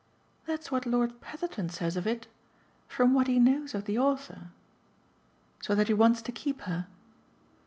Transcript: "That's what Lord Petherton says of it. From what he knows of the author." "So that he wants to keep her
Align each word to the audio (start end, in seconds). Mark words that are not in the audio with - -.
"That's 0.47 0.71
what 0.71 0.87
Lord 0.87 1.21
Petherton 1.21 1.69
says 1.69 1.95
of 1.95 2.07
it. 2.07 2.25
From 2.87 3.13
what 3.13 3.27
he 3.27 3.37
knows 3.37 3.75
of 3.75 3.85
the 3.85 3.99
author." 3.99 4.49
"So 5.61 5.75
that 5.75 5.89
he 5.89 5.93
wants 5.93 6.23
to 6.23 6.31
keep 6.31 6.61
her 6.61 6.87